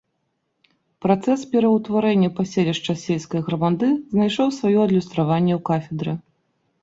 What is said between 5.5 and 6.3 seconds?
ў кафедры.